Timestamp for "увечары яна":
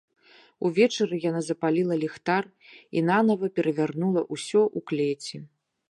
0.69-1.41